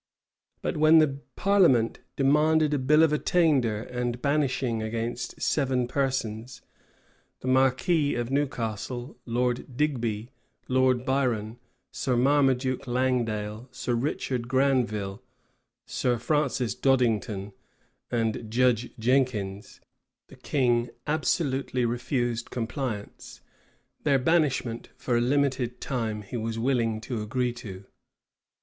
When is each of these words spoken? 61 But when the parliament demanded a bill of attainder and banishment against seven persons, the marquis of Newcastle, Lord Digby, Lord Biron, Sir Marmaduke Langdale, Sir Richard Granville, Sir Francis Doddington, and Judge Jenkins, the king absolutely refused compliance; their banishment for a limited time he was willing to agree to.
61 0.61 0.61
But 0.73 0.79
when 0.81 0.97
the 0.97 1.19
parliament 1.35 1.99
demanded 2.15 2.73
a 2.73 2.79
bill 2.79 3.03
of 3.03 3.13
attainder 3.13 3.83
and 3.83 4.19
banishment 4.19 4.81
against 4.81 5.39
seven 5.39 5.87
persons, 5.87 6.63
the 7.41 7.47
marquis 7.47 8.15
of 8.15 8.31
Newcastle, 8.31 9.15
Lord 9.27 9.77
Digby, 9.77 10.31
Lord 10.67 11.05
Biron, 11.05 11.59
Sir 11.91 12.17
Marmaduke 12.17 12.87
Langdale, 12.87 13.69
Sir 13.71 13.93
Richard 13.93 14.47
Granville, 14.47 15.21
Sir 15.85 16.17
Francis 16.17 16.73
Doddington, 16.73 17.53
and 18.09 18.49
Judge 18.49 18.89
Jenkins, 18.97 19.81
the 20.29 20.35
king 20.35 20.89
absolutely 21.05 21.85
refused 21.85 22.49
compliance; 22.49 23.41
their 24.01 24.17
banishment 24.17 24.89
for 24.97 25.15
a 25.15 25.21
limited 25.21 25.79
time 25.79 26.23
he 26.23 26.37
was 26.37 26.57
willing 26.57 26.99
to 27.01 27.21
agree 27.21 27.53
to. 27.53 27.83